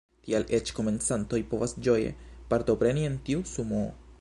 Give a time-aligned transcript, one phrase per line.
[0.27, 2.09] Tial eĉ komencantoj povas ĝoje
[2.55, 3.89] partopreni en tiu Sumoo.